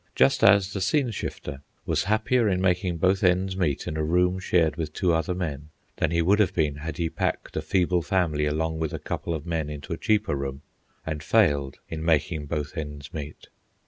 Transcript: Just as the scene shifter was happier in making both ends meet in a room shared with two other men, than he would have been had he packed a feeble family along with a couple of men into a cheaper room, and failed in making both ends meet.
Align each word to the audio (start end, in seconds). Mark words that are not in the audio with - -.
Just 0.15 0.43
as 0.43 0.73
the 0.73 0.81
scene 0.81 1.11
shifter 1.11 1.61
was 1.85 2.05
happier 2.05 2.49
in 2.49 2.59
making 2.59 2.97
both 2.97 3.23
ends 3.23 3.55
meet 3.55 3.85
in 3.85 3.97
a 3.97 4.03
room 4.03 4.39
shared 4.39 4.75
with 4.75 4.93
two 4.93 5.13
other 5.13 5.35
men, 5.35 5.69
than 5.97 6.09
he 6.09 6.23
would 6.23 6.39
have 6.39 6.55
been 6.55 6.77
had 6.77 6.97
he 6.97 7.07
packed 7.07 7.55
a 7.55 7.61
feeble 7.61 8.01
family 8.01 8.47
along 8.47 8.79
with 8.79 8.93
a 8.93 8.97
couple 8.97 9.35
of 9.35 9.45
men 9.45 9.69
into 9.69 9.93
a 9.93 9.97
cheaper 9.97 10.35
room, 10.35 10.63
and 11.05 11.21
failed 11.21 11.77
in 11.87 12.03
making 12.03 12.47
both 12.47 12.75
ends 12.75 13.13
meet. 13.13 13.45